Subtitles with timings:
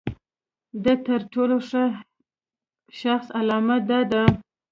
[0.83, 1.83] د تر ټولو ښه
[2.99, 4.23] شخص علامه دا ده.